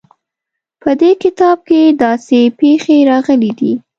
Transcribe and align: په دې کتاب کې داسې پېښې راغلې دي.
په 0.81 0.89
دې 1.01 1.11
کتاب 1.23 1.57
کې 1.67 1.81
داسې 2.03 2.39
پېښې 2.59 2.97
راغلې 3.11 3.51
دي. 3.59 3.73